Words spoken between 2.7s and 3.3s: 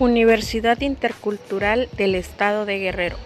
Guerrero.